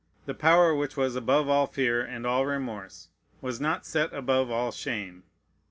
[0.25, 3.09] The power which was above all fear and all remorse
[3.39, 5.25] was not set above all shame.